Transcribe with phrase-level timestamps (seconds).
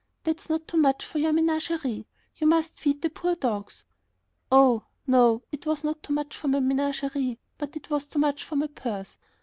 [0.23, 2.07] "That's not too much for your menagerie.
[2.35, 3.83] You must feed the poor dogs."
[4.51, 8.43] Oh, no, it was not too much for my menagerie, but it was too much
[8.43, 9.19] for my purse.